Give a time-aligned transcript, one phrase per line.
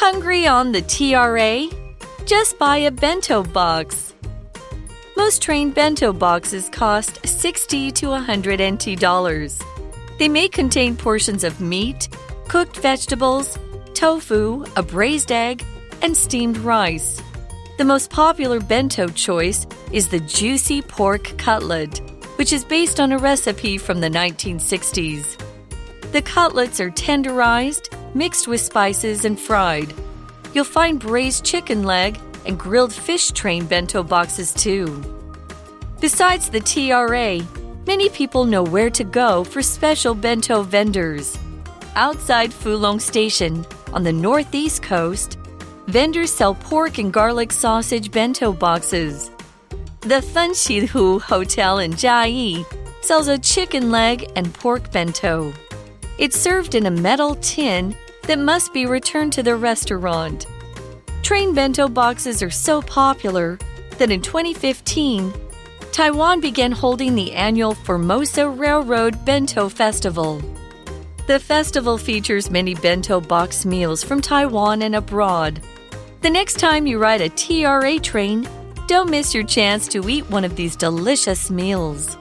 [0.00, 1.66] Hungry on the TRA?
[2.24, 4.14] Just buy a bento box.
[5.16, 9.60] Most train bento boxes cost 60 to 100 NT dollars.
[10.20, 12.08] They may contain portions of meat,
[12.46, 13.58] cooked vegetables,
[13.92, 15.64] tofu, a braised egg,
[16.00, 17.20] and steamed rice.
[17.76, 22.00] The most popular bento choice is the juicy pork cutlet,
[22.36, 25.36] which is based on a recipe from the 1960s.
[26.12, 29.92] The cutlets are tenderized, mixed with spices, and fried.
[30.52, 35.02] You'll find braised chicken leg and grilled fish train bento boxes too.
[36.00, 37.40] Besides the TRA,
[37.86, 41.38] many people know where to go for special bento vendors.
[41.96, 45.38] Outside Fulong Station, on the northeast coast,
[45.86, 49.30] vendors sell pork and garlic sausage bento boxes.
[50.02, 52.64] The Hu Hotel in Chiayi
[53.02, 55.52] sells a chicken leg and pork bento.
[56.18, 60.46] It's served in a metal tin that must be returned to the restaurant.
[61.22, 63.56] Train bento boxes are so popular
[63.98, 65.32] that in 2015,
[65.92, 70.42] Taiwan began holding the annual Formosa Railroad Bento Festival.
[71.28, 75.60] The festival features many bento box meals from Taiwan and abroad.
[76.22, 78.48] The next time you ride a TRA train,
[78.88, 82.16] don't miss your chance to eat one of these delicious meals.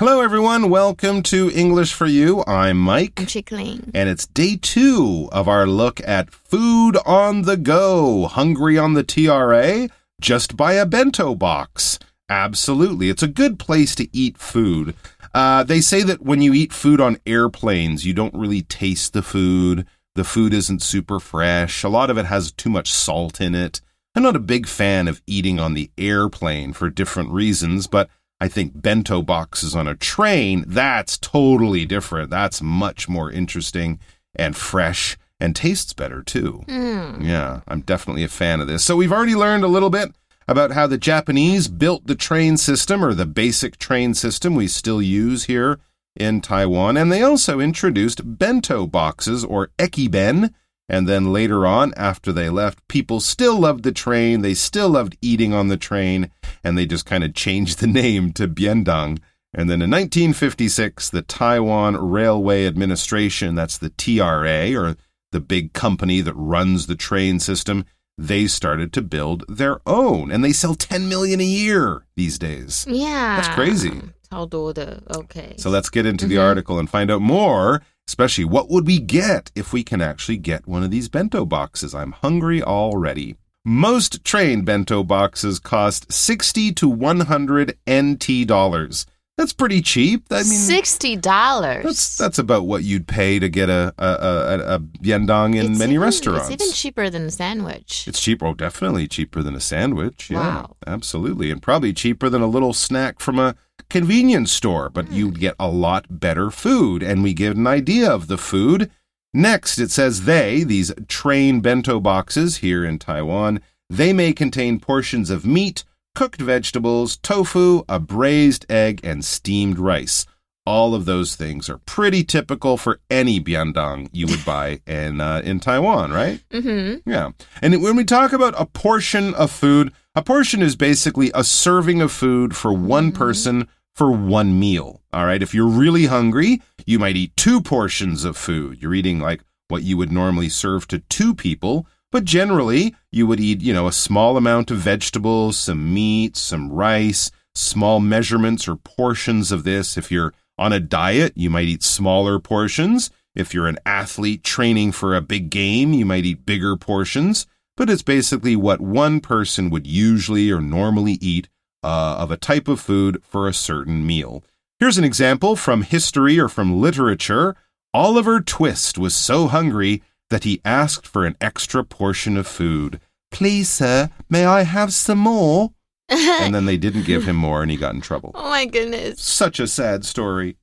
[0.00, 0.70] Hello, everyone.
[0.70, 2.42] Welcome to English for You.
[2.46, 3.20] I'm Mike.
[3.20, 3.90] I'm Chickling.
[3.92, 8.26] And it's day two of our look at food on the go.
[8.26, 9.90] Hungry on the TRA?
[10.18, 11.98] Just buy a bento box.
[12.30, 13.10] Absolutely.
[13.10, 14.94] It's a good place to eat food.
[15.34, 19.20] Uh, they say that when you eat food on airplanes, you don't really taste the
[19.20, 19.86] food.
[20.14, 21.84] The food isn't super fresh.
[21.84, 23.82] A lot of it has too much salt in it.
[24.14, 28.08] I'm not a big fan of eating on the airplane for different reasons, but
[28.40, 32.30] I think bento boxes on a train, that's totally different.
[32.30, 34.00] That's much more interesting
[34.34, 36.62] and fresh and tastes better too.
[36.66, 37.24] Mm.
[37.24, 38.84] Yeah, I'm definitely a fan of this.
[38.84, 40.14] So we've already learned a little bit
[40.48, 45.00] about how the Japanese built the train system or the basic train system we still
[45.00, 45.78] use here
[46.16, 46.96] in Taiwan.
[46.96, 50.52] And they also introduced bento boxes or ekiben
[50.89, 54.41] and then later on, after they left, people still loved the train.
[54.41, 56.29] They still loved eating on the train.
[56.63, 59.19] And they just kind of changed the name to Biendang.
[59.53, 64.95] And then in 1956, the Taiwan Railway Administration, that's the TRA, or
[65.31, 67.85] the big company that runs the train system,
[68.17, 70.29] they started to build their own.
[70.29, 72.85] And they sell 10 million a year these days.
[72.87, 73.37] Yeah.
[73.37, 74.01] That's crazy.
[74.29, 75.01] 超多的.
[75.07, 75.55] Okay.
[75.57, 79.52] So let's get into the article and find out more Especially, what would we get
[79.54, 81.94] if we can actually get one of these bento boxes?
[81.94, 83.36] I'm hungry already.
[83.64, 89.06] Most train bento boxes cost 60 to 100 NT dollars.
[89.40, 90.26] That's pretty cheap.
[90.30, 91.82] I mean, sixty dollars.
[91.82, 95.78] That's that's about what you'd pay to get a a, a, a biendang in it's
[95.78, 96.50] many even, restaurants.
[96.50, 98.06] It's even cheaper than a sandwich.
[98.06, 98.44] It's cheaper.
[98.44, 100.28] Oh, definitely cheaper than a sandwich.
[100.28, 100.76] Yeah, wow.
[100.86, 103.54] absolutely, and probably cheaper than a little snack from a
[103.88, 104.90] convenience store.
[104.90, 105.14] But mm.
[105.14, 108.90] you get a lot better food, and we get an idea of the food.
[109.32, 115.30] Next, it says they, these train bento boxes here in Taiwan, they may contain portions
[115.30, 115.84] of meat
[116.20, 120.26] cooked vegetables, tofu, a braised egg, and steamed rice.
[120.66, 125.40] All of those things are pretty typical for any biendang you would buy in uh,
[125.42, 126.38] in Taiwan, right?
[126.50, 127.08] Mm-hmm.
[127.08, 127.30] Yeah.
[127.62, 132.02] And when we talk about a portion of food, a portion is basically a serving
[132.02, 133.16] of food for one mm-hmm.
[133.16, 135.00] person for one meal.
[135.14, 135.42] All right.
[135.42, 138.82] If you're really hungry, you might eat two portions of food.
[138.82, 141.86] You're eating like what you would normally serve to two people.
[142.12, 146.70] But generally, you would eat, you know, a small amount of vegetables, some meat, some
[146.70, 149.96] rice, small measurements or portions of this.
[149.96, 153.10] If you're on a diet, you might eat smaller portions.
[153.34, 157.46] If you're an athlete training for a big game, you might eat bigger portions.
[157.76, 161.48] But it's basically what one person would usually or normally eat
[161.82, 164.44] uh, of a type of food for a certain meal.
[164.78, 167.56] Here's an example from history or from literature.
[167.94, 173.00] Oliver Twist was so hungry that he asked for an extra portion of food.
[173.30, 175.72] Please, sir, may I have some more?
[176.08, 178.32] and then they didn't give him more and he got in trouble.
[178.34, 179.22] Oh my goodness.
[179.22, 180.56] Such a sad story.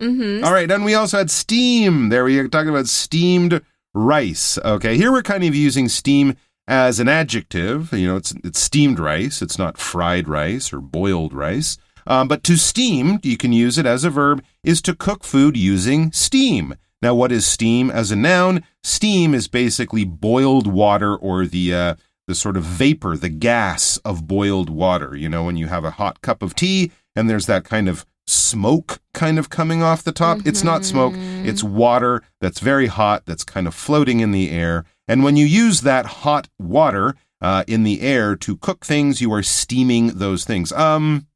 [0.00, 0.44] Mm-hmm.
[0.44, 2.08] All right, and we also had steam.
[2.08, 3.60] There we are talking about steamed
[3.92, 4.56] rice.
[4.64, 6.36] Okay, here we're kind of using steam
[6.68, 7.92] as an adjective.
[7.92, 9.42] You know, it's it's steamed rice.
[9.42, 11.78] It's not fried rice or boiled rice.
[12.06, 15.56] Um, but to steam, you can use it as a verb, is to cook food
[15.56, 16.74] using steam.
[17.00, 18.64] Now, what is steam as a noun?
[18.82, 21.94] Steam is basically boiled water or the uh,
[22.26, 25.16] the sort of vapor, the gas of boiled water.
[25.16, 28.04] You know, when you have a hot cup of tea and there's that kind of
[28.28, 30.38] smoke kind of coming off the top.
[30.44, 34.84] It's not smoke, it's water that's very hot, that's kind of floating in the air.
[35.06, 39.32] And when you use that hot water uh, in the air to cook things, you
[39.32, 40.72] are steaming those things.
[40.72, 41.26] Um,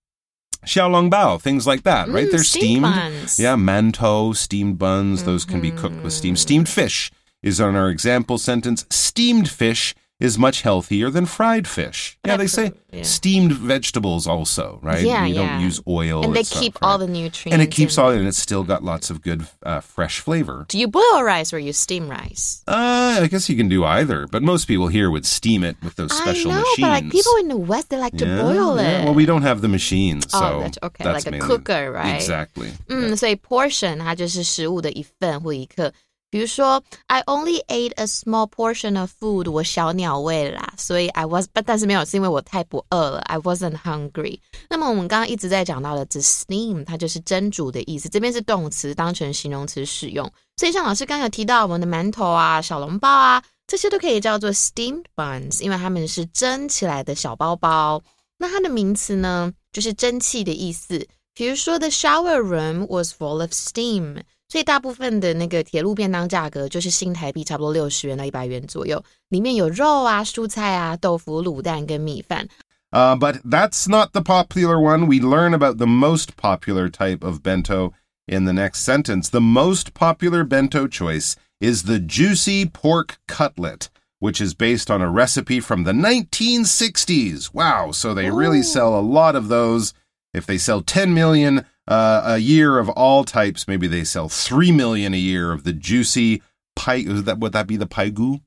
[0.66, 2.26] xiaolongbao, things like that, right?
[2.26, 2.82] Mm, They're steamed steamed.
[2.82, 3.38] buns.
[3.38, 6.36] Yeah, mantou, steamed buns, those can be cooked with steam.
[6.36, 7.10] Steamed fish
[7.42, 8.86] is on our example sentence.
[8.90, 12.17] Steamed fish is much healthier than fried fish.
[12.25, 13.03] Yeah, they say Yeah.
[13.03, 15.05] steamed vegetables also, right?
[15.05, 15.45] Yeah, you yeah.
[15.47, 16.23] don't use oil.
[16.23, 16.89] and they it's not keep fried.
[16.89, 17.53] all the nutrients.
[17.53, 18.03] and it keeps in.
[18.03, 20.65] all and it's still got lots of good uh, fresh flavor.
[20.69, 22.63] Do you boil rice or you steam rice?
[22.67, 25.95] Uh, I guess you can do either, but most people here would steam it with
[25.97, 26.81] those special I know, machines.
[26.81, 28.83] but like people in the West, they like to Yeah, boil it.
[28.89, 29.03] yeah.
[29.05, 31.91] Well, we don't have the machines, so Oh, that's okay, that's like a mainly- cooker,
[31.91, 32.15] right?
[32.19, 32.71] Exactly.
[32.89, 35.93] 嗯，所以 portion 它就是食物的一份或一克。
[36.32, 44.40] 比如说，I only ate a small portion of food，我小鸟胃啦，所以 I was，但但是没有，是因为我太不饿了，I wasn't hungry。
[44.70, 50.26] 那么我们刚刚一直在讲到的，这 steam 它就是蒸煮的意思，这边是动词当成形容词使用。
[50.56, 58.02] 所以像老师刚才提到我们的馒头啊、小笼包啊，这些都可以叫做 steamed buns，因为它们是蒸起来的小包包。
[58.38, 61.06] 那它的名词呢，就是蒸汽的意思。
[61.34, 72.47] 比如说，the shower room was full of steam，所以大部分的那个铁路便当价格就是新台币差不多六十元到一百元左右，里面有肉啊、蔬菜啊、豆腐、卤蛋跟米饭。
[72.91, 75.07] Uh, but that's not the popular one.
[75.07, 77.91] We learn about the most popular type of bento
[78.25, 79.29] in the next sentence.
[79.29, 83.89] The most popular bento choice is the juicy pork cutlet,
[84.19, 87.53] which is based on a recipe from the 1960s.
[87.53, 88.63] Wow, so they really Ooh.
[88.63, 89.93] sell a lot of those.
[90.33, 94.72] If they sell 10 million uh, a year of all types, maybe they sell 3
[94.72, 96.42] million a year of the juicy.
[96.86, 98.40] Would that, would that be the paigu?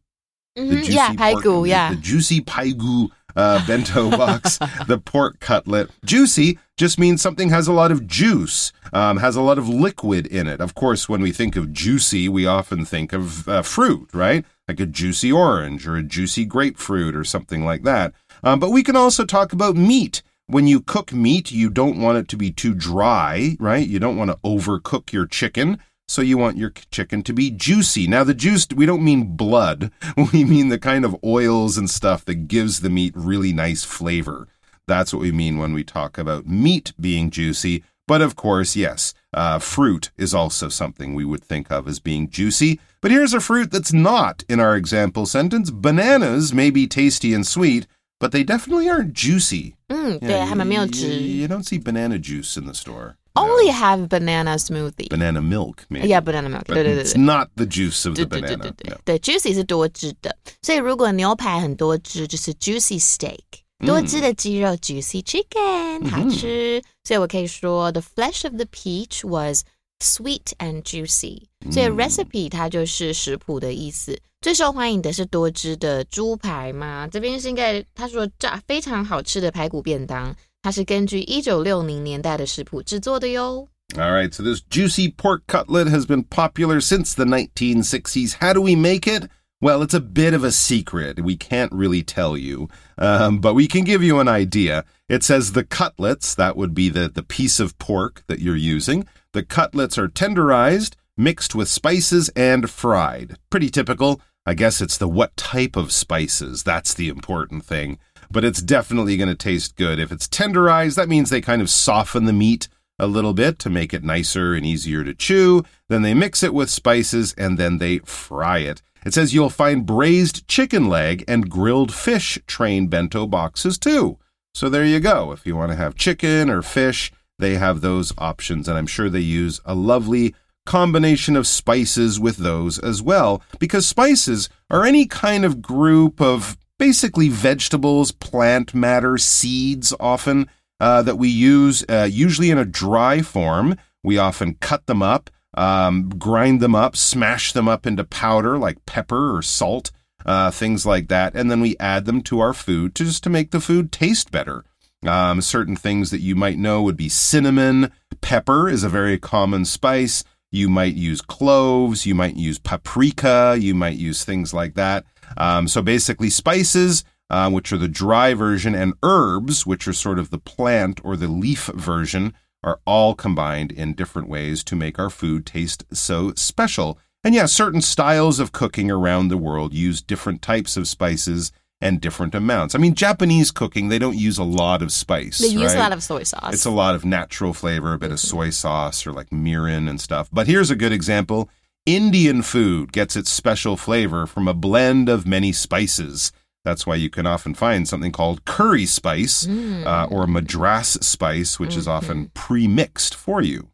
[0.56, 1.90] the Mhm, juicy yeah, pork- paigu, the- yeah.
[1.90, 5.90] the juicy paigu uh, bento box, the pork cutlet.
[6.06, 10.26] Juicy just means something has a lot of juice, um, has a lot of liquid
[10.28, 10.62] in it.
[10.62, 14.46] Of course, when we think of juicy, we often think of uh, fruit, right?
[14.70, 18.14] Like a juicy orange or a juicy grapefruit or something like that.
[18.44, 20.22] Um, but we can also talk about meat.
[20.48, 23.88] When you cook meat, you don't want it to be too dry, right?
[23.88, 25.80] You don't want to overcook your chicken.
[26.08, 28.06] So you want your chicken to be juicy.
[28.06, 29.92] Now the juice, we don't mean blood.
[30.32, 34.48] We mean the kind of oils and stuff that gives the meat really nice flavor.
[34.88, 37.84] That's what we mean when we talk about meat being juicy.
[38.08, 42.30] But of course, yes, uh, fruit is also something we would think of as being
[42.30, 42.80] juicy.
[43.02, 45.72] But here's a fruit that's not in our example sentence.
[45.72, 47.88] Bananas may be tasty and sweet,
[48.19, 49.75] but they definitely aren't juicy.
[49.89, 53.17] 嗯，对 Yeah, 他们没有 you, 汁 you don't see banana juice in the store.
[53.35, 53.43] No.
[53.43, 55.09] Only have banana smoothie.
[55.09, 56.09] banana milk, maybe.
[56.09, 56.65] Yeah, banana milk.
[56.67, 57.23] But 对对对 it's 对。
[57.23, 58.63] not the juice of the 对对对 banana.
[58.63, 58.97] 对对 no.
[59.05, 63.39] 对，juicy 是多汁的，所以如果牛排很多汁，就是 juicy steak，
[63.87, 66.83] 多汁的鸡肉、juicy chicken，好吃。
[67.05, 69.63] 所以我可以说，the flesh of the peach was
[70.01, 71.43] sweet and juicy。
[71.71, 74.19] 所以 recipe 它就是食谱的意思。
[74.41, 83.69] 最受欢迎的是多汁的猪排嘛，这边是应该他说炸非常好吃的排骨便当，它是根据一九六零年代的食谱制作的哟。
[83.97, 88.37] All right, so this juicy pork cutlet has been popular since the 1960s.
[88.41, 89.29] How do we make it?
[89.61, 91.23] Well, it's a bit of a secret.
[91.23, 94.85] We can't really tell you, um, but we can give you an idea.
[95.11, 99.07] It says the cutlets, that would be the, the piece of pork that you're using.
[99.36, 103.38] The cutlets are tenderized, mixed with spices, and fried.
[103.50, 104.22] Pretty typical.
[104.46, 106.64] I guess it's the what type of spices.
[106.64, 108.00] That's the important thing.
[108.32, 110.00] But it's definitely going to taste good.
[110.00, 113.70] If it's tenderized, that means they kind of soften the meat a little bit to
[113.70, 115.66] make it nicer and easier to chew.
[115.90, 118.82] Then they mix it with spices and then they fry it.
[119.06, 124.18] It says you'll find braised chicken leg and grilled fish train bento boxes too.
[124.54, 125.34] So there you go.
[125.34, 128.68] If you want to have chicken or fish, they have those options.
[128.68, 133.86] And I'm sure they use a lovely combination of spices with those as well, because
[133.86, 140.50] spices are any kind of group of basically vegetables, plant matter, seeds often
[140.80, 143.76] uh, that we use, uh, usually in a dry form.
[144.04, 148.86] We often cut them up, um, grind them up, smash them up into powder like
[148.86, 149.92] pepper or salt,
[150.26, 153.52] uh, things like that, and then we add them to our food just to make
[153.52, 154.66] the food taste better.
[155.06, 157.92] Um, certain things that you might know would be cinnamon.
[158.22, 160.24] Pepper is a very common spice.
[160.52, 162.06] You might use cloves.
[162.06, 163.58] You might use paprika.
[163.60, 165.06] You might use things like that.
[165.38, 170.20] Um, so basically, spices, uh, which are the dry version, and herbs, which are sort
[170.20, 172.34] of the plant or the leaf version,
[172.64, 176.98] are all combined in different ways to make our food taste so special.
[177.24, 182.01] And yeah, certain styles of cooking around the world use different types of spices and
[182.01, 182.75] different amounts.
[182.75, 185.39] I mean, Japanese cooking, they don't use a lot of spice.
[185.39, 185.79] They use a right?
[185.79, 186.53] lot of soy sauce.
[186.53, 189.99] It's a lot of natural flavor, a bit of soy sauce or like mirin and
[190.01, 190.29] stuff.
[190.31, 191.49] But here's a good example
[191.87, 196.33] Indian food gets its special flavor from a blend of many spices.
[196.63, 201.75] That's why you can often find something called curry spice uh, or madras spice, which
[201.75, 203.69] is often pre mixed for you.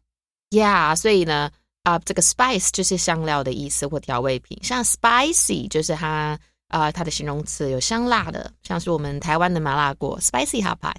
[0.51, 1.51] Yeah，所以呢，
[1.83, 6.39] 啊、这个 spice 就是香料的意思或调味品，像 spicy 就是它
[6.72, 10.96] 呃它的形容词有香辣的，像是我们台湾的麻辣锅 spicy hot pot，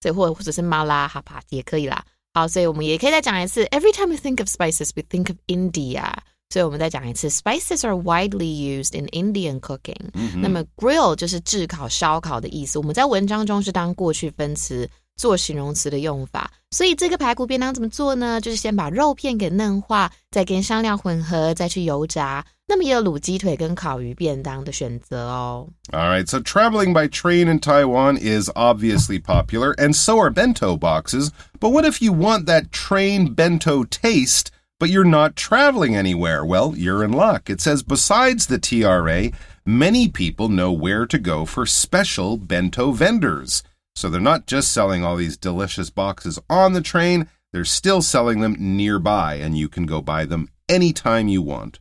[0.00, 2.02] 所以或或者是麻辣 hot pot 也可以啦。
[2.32, 6.14] 好，所以我们也可以再讲一次，Every time we think of spices, we think of India。
[6.52, 10.10] 所以我们再讲一次，spices are widely used in Indian cooking、
[10.42, 16.51] 那么 grill 就是炙烤、烧烤的意思，我们在文章中是当过去分词做形容词的用法。
[16.71, 18.41] 所以这个排骨便当怎么做呢？
[18.41, 22.45] 就是先把肉片给嫩化，再跟香料混合，再去油炸。
[22.67, 25.67] 那么也有卤鸡腿跟烤鱼便当的选择哦。
[25.91, 30.75] All right, so traveling by train in Taiwan is obviously popular, and so are bento
[30.75, 31.29] boxes.
[31.59, 34.47] But what if you want that train bento taste,
[34.79, 36.43] but you're not traveling anywhere?
[36.43, 37.49] Well, you're in luck.
[37.49, 39.31] It says besides the TRA,
[39.63, 43.61] many people know where to go for special bento vendors.
[43.95, 48.41] So they're not just selling all these delicious boxes on the train, they're still selling
[48.41, 51.75] them nearby, and you can go buy them anytime you want.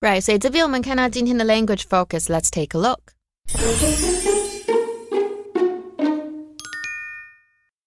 [0.00, 3.12] Right，所以这边我们看到今天的 language focus。Let's take a look。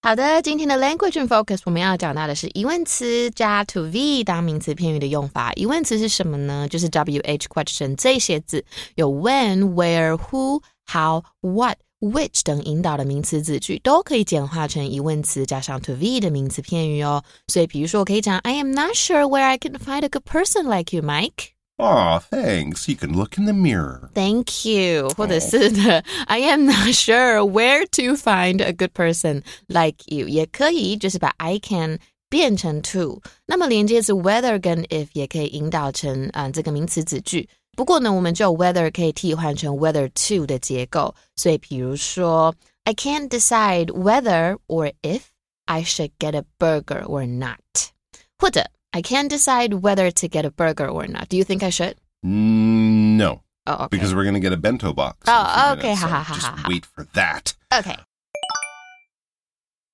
[0.01, 5.51] 好的，今天的 language and focus 我们要讲到的是疑问词加 to v 当名词片语的用法。
[5.56, 6.68] 疑问词是什么呢？
[6.70, 8.63] 就是 W H question 这些字，
[8.94, 17.24] 有 when、where、who、how、what、 which 等引导的名词子句，都可以简化成疑问词加上 to v 的名词片语哦。
[17.48, 21.51] 所以，比如说，我可以讲 I am not sure where I can find a good person like you, Mike。
[21.77, 22.89] Aw, thanks.
[22.89, 24.10] You can look in the mirror.
[24.13, 32.00] Thank you，或者是的、i am not sure where to find a good person like you，也可以就是把 I can
[32.30, 33.22] 变成 to。
[33.46, 37.50] 那么连接词 whether 跟 if 也可以引导成嗯、呃这个名词子句。
[37.75, 41.13] 不过呢，我们只有 whether 可以替换成 whether to 的结构。
[41.36, 45.22] 所以比如说，I can't decide whether or if
[45.65, 47.60] I should get a burger or not，
[48.38, 51.27] 或者 I can't decide whether to get a burger or not.
[51.30, 51.96] Do you think I should?
[52.25, 53.42] Mm, no.
[53.68, 53.98] Oh, okay.
[53.98, 55.27] because we're going to get a bento box.
[55.27, 55.96] in a Oh, few okay.
[55.96, 56.68] minutes, Ha, so ha, ha, just ha, ha.
[56.70, 57.54] wait for that.
[57.74, 57.98] okay.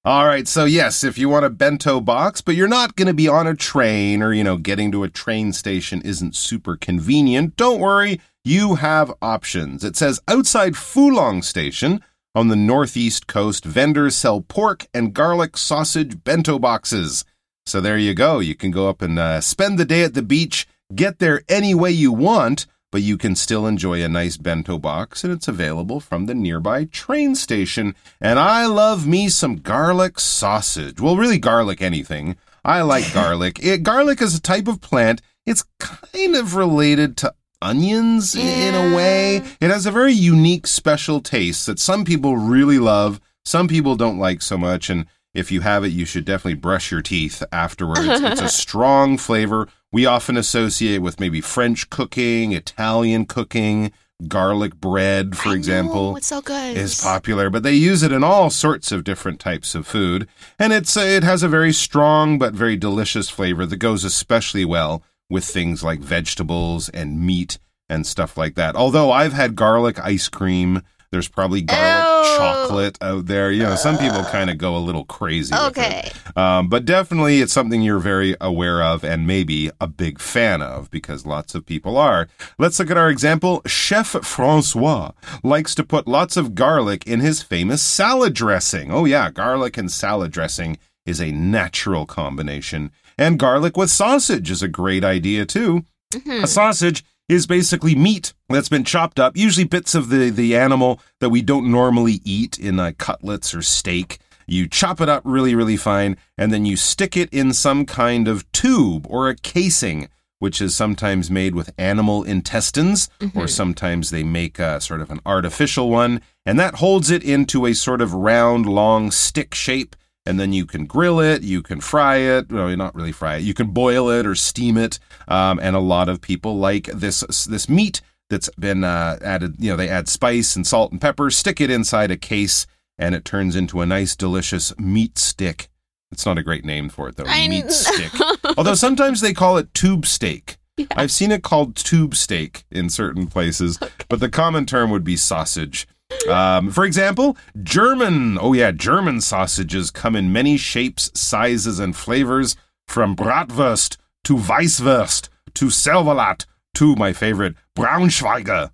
[0.06, 0.46] All right.
[0.46, 3.48] So yes, if you want a bento box, but you're not going to be on
[3.48, 8.20] a train or, you know, getting to a train station isn't super convenient, don't worry.
[8.44, 9.82] You have options.
[9.82, 12.04] It says outside Fulong Station
[12.36, 17.25] on the northeast coast, vendors sell pork and garlic sausage bento boxes.
[17.64, 18.38] So there you go.
[18.38, 21.75] You can go up and uh, spend the day at the beach, get there any
[21.75, 26.00] way you want, but you can still enjoy a nice bento box, and it's available
[26.00, 27.94] from the nearby train station.
[28.22, 30.98] And I love me some garlic sausage.
[30.98, 32.36] Well, really, garlic anything.
[32.64, 33.62] I like garlic.
[33.62, 35.20] It, garlic is a type of plant.
[35.44, 39.42] It's kind of related to onions i- in a way.
[39.60, 44.18] It has a very unique, special taste that some people really love, some people don't
[44.18, 44.88] like so much.
[44.88, 48.06] And if you have it, you should definitely brush your teeth afterwards.
[48.08, 49.68] it's a strong flavor.
[49.93, 53.93] We often associate with maybe French cooking, Italian cooking,
[54.28, 56.76] garlic bread, for I example know, it's so good.
[56.76, 60.26] is popular, but they use it in all sorts of different types of food,
[60.59, 64.64] and it's uh, it has a very strong but very delicious flavor that goes especially
[64.64, 68.75] well with things like vegetables and meat and stuff like that.
[68.75, 72.05] Although I've had garlic ice cream, there's probably garlic.
[72.37, 73.50] Chocolate out there.
[73.50, 75.54] You know, some people kind of go a little crazy.
[75.54, 75.78] with it.
[75.78, 76.12] Okay.
[76.37, 80.90] Um, but definitely it's something you're very aware of and maybe a big fan of
[80.90, 82.28] because lots of people are.
[82.58, 83.62] Let's look at our example.
[83.66, 88.90] Chef Francois likes to put lots of garlic in his famous salad dressing.
[88.90, 92.90] Oh, yeah, garlic and salad dressing is a natural combination.
[93.18, 95.85] And garlic with sausage is a great idea too.
[96.28, 101.00] A sausage is basically meat that's been chopped up, usually bits of the, the animal
[101.21, 104.18] that we don't normally eat in uh, cutlets or steak.
[104.47, 108.28] You chop it up really, really fine, and then you stick it in some kind
[108.28, 114.23] of tube or a casing, which is sometimes made with animal intestines, or sometimes they
[114.23, 118.14] make a sort of an artificial one, and that holds it into a sort of
[118.14, 122.50] round, long stick shape and then you can grill it, you can fry it.
[122.50, 123.42] No, not really fry it.
[123.42, 124.99] You can boil it or steam it.
[125.28, 129.56] Um, and a lot of people like this this meat that's been uh, added.
[129.59, 132.66] You know, they add spice and salt and pepper, stick it inside a case,
[132.99, 135.68] and it turns into a nice, delicious meat stick.
[136.12, 138.12] It's not a great name for it though, I meat stick.
[138.56, 140.56] Although sometimes they call it tube steak.
[140.90, 143.78] I've seen it called tube steak in certain places,
[144.09, 145.87] but the common term would be sausage.
[146.28, 148.38] Um, for example, German.
[148.40, 155.28] Oh, yeah, German sausages come in many shapes, sizes, and flavors from Bratwurst to Weisswurst
[155.54, 158.70] to Cervelat to my favorite, Braunschweiger.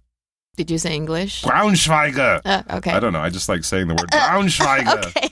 [0.58, 1.44] Did you say English?
[1.44, 2.42] Braunschweiger.
[2.44, 2.90] Uh, okay.
[2.90, 3.22] I don't know.
[3.22, 5.06] I just like saying the word Braunschweiger.
[5.06, 5.30] okay.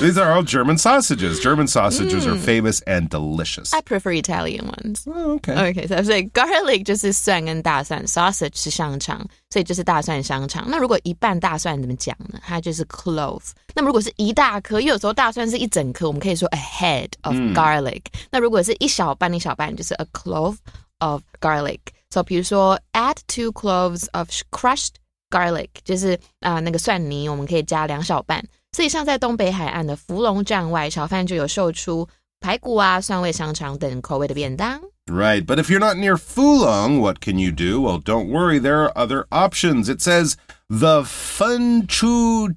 [0.00, 1.40] These are all German sausages.
[1.40, 3.74] German sausages are famous and delicious.
[3.74, 5.08] I prefer Italian ones.
[5.08, 5.70] Oh, okay.
[5.70, 10.64] OK，所以 garlic 就是蒜跟大蒜，sausage 是香肠，所以就是大蒜香肠。
[10.68, 12.38] 那如果一半大蒜怎么讲呢？
[12.46, 13.50] 它就是 clove。
[13.74, 18.02] 那么如果是一大颗，因为有时候大蒜是一整颗，我们可以说 a head of garlic。
[18.30, 20.58] 那如果是一小半一小半，就是 a clove
[20.98, 21.80] of garlic。
[22.15, 24.95] so 比如说 add two cloves of crushed
[25.29, 28.41] garlic，就是啊、呃、那个蒜泥，我们可以加两小瓣。
[28.71, 32.07] 所以像在东北海岸的福隆站外，炒饭就有售出
[32.39, 34.81] 排骨啊、蒜味香肠等口味的便当。
[35.07, 37.79] Right, but if you're not near Fulong, what can you do?
[37.79, 39.87] Well, don't worry, there are other options.
[39.87, 40.35] It says
[40.67, 42.55] the Fenchu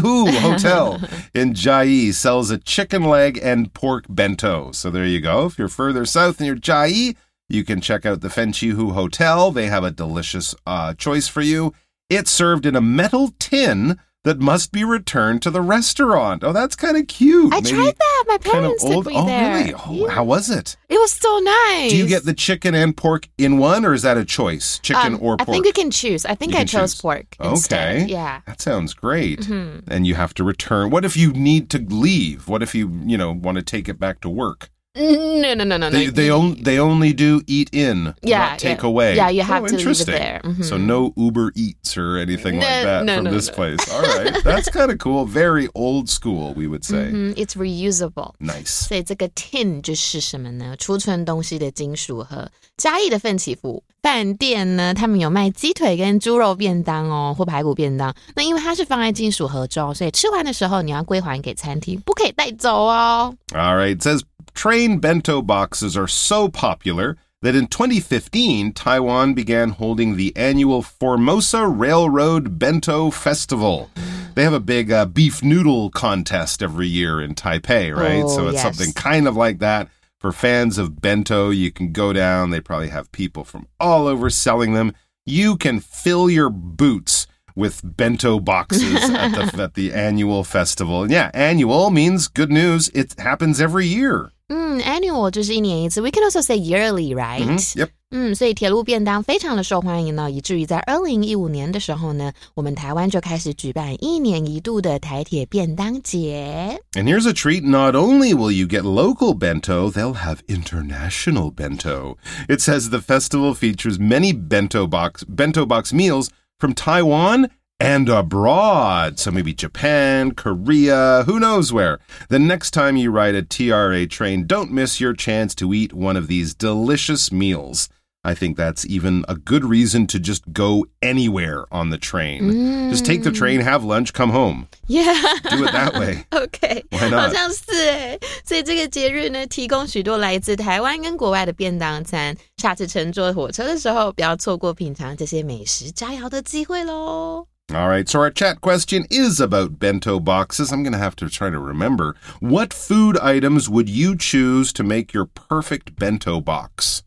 [0.00, 1.00] Hu Hotel
[1.32, 4.72] in Jai sells a chicken leg and pork bento.
[4.72, 5.46] So there you go.
[5.46, 7.14] If you're further south and you're Jai,
[7.52, 9.50] you can check out the Fenchihu Hotel.
[9.50, 11.72] They have a delicious uh, choice for you.
[12.08, 16.44] It's served in a metal tin that must be returned to the restaurant.
[16.44, 17.52] Oh, that's kind of cute.
[17.52, 18.24] I Maybe tried that.
[18.28, 19.56] My Kind of parents took me Oh, there.
[19.56, 19.74] really?
[19.74, 20.10] Oh, Yeah.
[20.12, 20.76] how was it?
[20.88, 21.90] It was so nice.
[21.90, 24.78] Do you get the chicken and pork in one, or is that a choice?
[24.78, 25.48] Chicken Um, or pork?
[25.48, 26.24] I think you can choose.
[26.24, 27.00] I think You I chose choose.
[27.00, 28.06] pork Okay.
[28.08, 28.42] Yeah.
[28.46, 29.40] That sounds great.
[29.40, 29.82] Mhm.
[29.88, 30.90] And you have to return.
[30.90, 32.46] What if you need to leave?
[32.46, 34.70] What if you, you know, want to take it back to work?
[34.94, 35.88] No, no, no, no.
[35.88, 36.12] They, no.
[36.12, 38.86] they, on, they only do eat in, yeah, take yeah.
[38.86, 39.16] away.
[39.16, 40.42] Yeah, you have oh, to leave it there.
[40.44, 40.62] Mm-hmm.
[40.62, 43.78] So no Uber Eats or anything no, like that no, from this place.
[43.92, 45.24] All right, that's kind of cool.
[45.24, 47.06] Very old school, we would say.
[47.10, 47.32] Mm-hmm.
[47.36, 48.34] It's reusable.
[48.38, 48.86] Nice.
[48.86, 50.76] 所以这个 tin 就是什么呢？
[50.78, 52.50] 储存东西的金属盒。
[52.76, 58.12] 嘉义的奋起湖饭店呢，他们有卖鸡腿跟猪肉便当哦，或排骨便当。
[58.34, 63.34] 那因为它是放在金属盒中，所以吃完的时候你要归还给餐厅，不可以带走哦。
[63.54, 64.20] All right, says
[64.54, 71.66] train bento boxes are so popular that in 2015, Taiwan began holding the annual Formosa
[71.66, 73.90] Railroad Bento Festival.
[74.34, 78.22] They have a big uh, beef noodle contest every year in Taipei, right?
[78.24, 78.62] Oh, so it's yes.
[78.62, 79.88] something kind of like that.
[80.18, 82.50] For fans of bento, you can go down.
[82.50, 84.94] They probably have people from all over selling them.
[85.26, 91.02] You can fill your boots with bento boxes at the at the annual festival.
[91.02, 92.88] And yeah, annual means good news.
[92.94, 94.30] It happens every year.
[94.49, 97.57] 嗯，annual 就是一年一次，we can also say yearly, right？、 Mhm.
[97.75, 97.89] Yep.
[98.11, 106.79] 嗯，所以铁路便当非常的受欢迎呢，以至于在二零一五年的时候呢，我们台湾就开始举办一年一度的台铁便当节。
[106.93, 107.63] And here's a treat.
[107.63, 112.15] Not only will you get local bento, they'll have international bento.
[112.47, 117.49] It says the festival features many bento box bento box meals from Taiwan
[117.81, 119.19] and abroad.
[119.19, 121.99] So maybe Japan, Korea, who knows where.
[122.29, 126.17] The next time you ride a TRA train, don't miss your chance to eat one
[126.17, 127.87] of these delicious meals.
[128.23, 132.89] I think that's even a good reason to just go anywhere on the train.
[132.89, 134.67] Just take the train, have lunch, come home.
[134.87, 135.13] Yeah，
[135.49, 136.25] Do it that way.
[136.31, 137.27] OK， Why not?
[137.27, 142.35] 好像是哎，所以这个节日呢，提供许多来自台湾跟国外的便当餐。
[142.57, 147.47] 下次乘坐火车的时候，不要错过品尝这些美食佳肴的机会喽。
[147.74, 150.70] All right, so our chat question is about bento boxes.
[150.72, 152.14] I'm going to have to try to remember.
[152.40, 157.02] What food items would you choose to make your perfect bento box?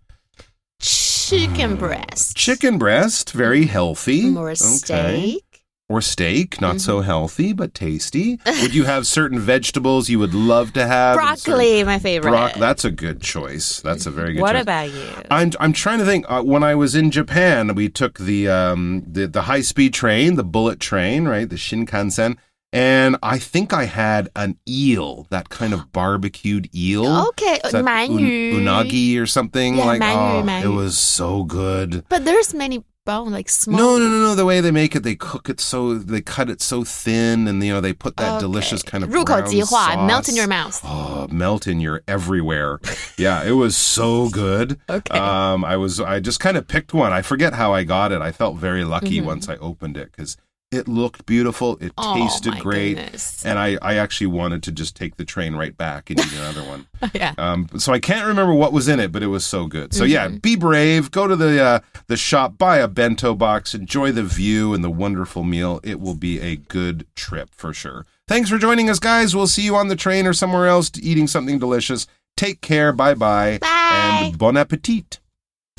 [0.79, 4.35] Chicken breast Chicken breast, very healthy.
[4.35, 4.55] or Okay.
[4.55, 5.44] steak
[5.87, 6.77] or steak, not mm-hmm.
[6.79, 8.39] so healthy but tasty?
[8.61, 11.15] would you have certain vegetables you would love to have?
[11.15, 12.31] Broccoli, my favorite.
[12.31, 13.81] Bro- that's a good choice.
[13.81, 14.41] That's a very good.
[14.41, 14.63] What choice.
[14.63, 15.07] about you?
[15.29, 16.25] I'm I'm trying to think.
[16.27, 20.35] Uh, when I was in Japan, we took the um the the high speed train,
[20.35, 22.37] the bullet train, right, the Shinkansen.
[22.73, 27.27] And I think I had an eel, that kind of barbecued eel.
[27.29, 30.01] Okay, un- unagi or something yeah, like.
[30.01, 30.71] Manyu, oh.
[30.71, 32.03] It was so good.
[32.09, 33.76] But there's many bone like small.
[33.78, 34.34] No, no, no, no.
[34.34, 37.62] The way they make it, they cook it so they cut it so thin, and
[37.64, 38.40] you know they put that Okay.
[38.40, 40.36] delicious kind of 入口 brown 即化 melt in sauce.
[40.36, 40.80] your mouth.
[40.84, 42.78] Oh, melt in your everywhere.
[43.16, 44.78] yeah, it was so good.
[44.88, 45.18] Okay.
[45.18, 47.12] Um, I was I just kind of picked one.
[47.12, 48.20] I forget how I got it.
[48.20, 49.26] I felt very lucky Mm-hmm.
[49.26, 50.36] once I opened it because
[50.75, 51.77] it looked beautiful.
[51.81, 52.95] It Oh, tasted great.
[52.95, 53.45] goodness.
[53.45, 56.63] And I, I actually wanted to just take the train right back and eat another
[56.63, 56.87] one.
[57.13, 57.33] yeah.
[57.37, 59.93] Um, so I can't remember what was in it, but it was so good.
[59.93, 60.37] So yeah, Mm-hmm.
[60.37, 61.11] be brave.
[61.11, 64.89] Go to the uh, the shop, buy a bento box, enjoy the view and the
[64.91, 65.79] wonderful meal.
[65.83, 68.05] It will be a good trip for sure.
[68.27, 69.35] Thanks for joining us, guys.
[69.35, 72.07] We'll see you on the train or somewhere else eating something delicious.
[72.37, 72.91] Take care.
[72.91, 73.59] Bye bye.
[73.61, 74.21] Bye.
[74.27, 75.19] And bon appetit.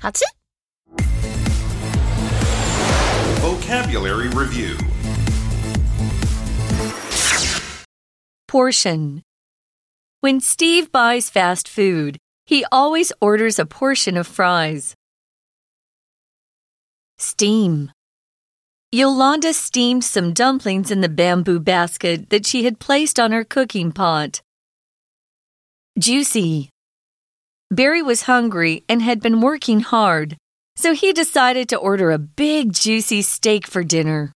[0.03, 0.25] 好吃。
[3.97, 4.77] Vocabulary Review
[8.47, 9.23] Portion.
[10.21, 14.95] When Steve buys fast food, he always orders a portion of fries.
[17.17, 17.91] Steam.
[18.93, 23.93] Yolanda steamed some dumplings in the bamboo basket that she had placed on her cooking
[23.93, 24.43] pot.
[25.99, 26.69] Juicy.
[27.71, 30.37] Barry was hungry and had been working hard,
[30.77, 34.33] so he decided to order a big juicy steak for dinner.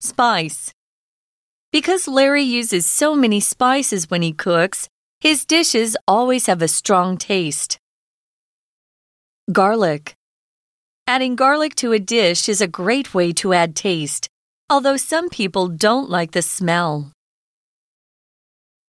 [0.00, 0.72] Spice.
[1.72, 4.88] Because Larry uses so many spices when he cooks,
[5.20, 7.78] his dishes always have a strong taste.
[9.50, 10.14] Garlic.
[11.06, 14.28] Adding garlic to a dish is a great way to add taste,
[14.70, 17.12] although some people don't like the smell.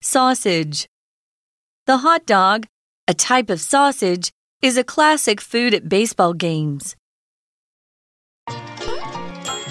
[0.02, 0.88] Sausage.
[1.88, 2.68] The hot dog,
[3.08, 4.32] a type of sausage,
[4.65, 6.97] is a classic food at baseball games.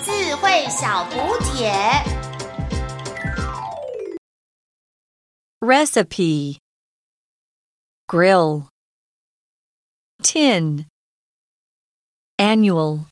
[0.04, 1.72] 智慧小补帖。
[5.62, 6.58] Recipe
[8.08, 8.70] Grill
[10.24, 10.86] Tin
[12.38, 13.08] Annual